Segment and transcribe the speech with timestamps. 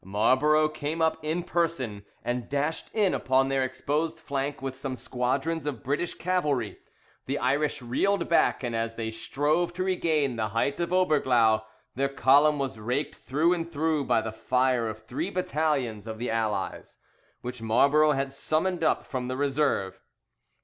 [0.03, 5.67] Marlborough came up in person, and dashed in upon their exposed flank with some squadrons
[5.67, 6.79] of British cavalry.
[7.27, 11.61] The Irish reeled back, and as they strove to regain the height of Oberglau,
[11.93, 16.31] their column was raked through and through by the fire of three battalions of the
[16.31, 16.97] Allies,
[17.41, 20.01] which Marlborough had summoned up from the reserve.